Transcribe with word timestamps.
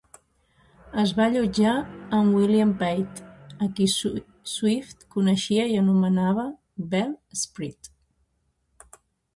Es 1.01 1.11
va 1.17 1.25
allotjar 1.31 1.73
amb 2.19 2.37
William 2.39 2.71
Pate, 2.81 3.27
a 3.67 3.69
qui 3.81 3.87
Swift 4.55 5.07
coneixia 5.19 5.69
i 5.75 5.81
anomenava 5.85 6.51
"bel 6.97 7.17
esprit". 7.39 7.97